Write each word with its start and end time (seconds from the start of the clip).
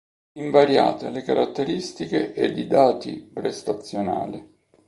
Invariate 0.39 1.11
le 1.11 1.21
caratteristiche 1.21 2.33
ed 2.33 2.57
i 2.57 2.65
dati 2.65 3.17
prestazionali. 3.31 4.43